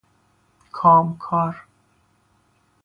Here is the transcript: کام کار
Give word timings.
کام 0.71 1.15
کار 1.19 1.55